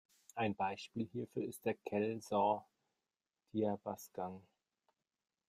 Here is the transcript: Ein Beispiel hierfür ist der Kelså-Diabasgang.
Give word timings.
Ein 0.33 0.55
Beispiel 0.55 1.05
hierfür 1.13 1.43
ist 1.43 1.63
der 1.63 1.75
Kelså-Diabasgang. 1.75 4.41